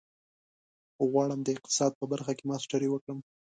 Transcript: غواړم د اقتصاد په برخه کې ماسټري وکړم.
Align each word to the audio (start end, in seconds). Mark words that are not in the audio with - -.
غواړم 1.09 1.39
د 1.43 1.47
اقتصاد 1.55 1.91
په 1.99 2.05
برخه 2.11 2.31
کې 2.37 2.47
ماسټري 2.51 2.87
وکړم. 2.89 3.19